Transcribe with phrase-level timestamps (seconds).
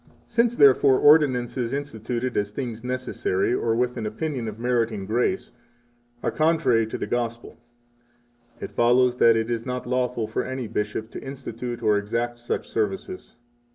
[0.07, 5.51] 50 Since, therefore, ordinances instituted as things necessary, or with an opinion of meriting grace,
[6.23, 7.59] are contrary to the Gospel,
[8.59, 12.39] it follows that it is not lawful for any bishop 51 to institute or exact
[12.39, 13.35] such services.